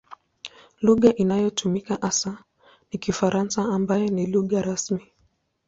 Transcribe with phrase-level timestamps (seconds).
[0.81, 2.43] Lugha inayotumika hasa
[2.91, 5.11] ni Kifaransa ambayo ni lugha rasmi.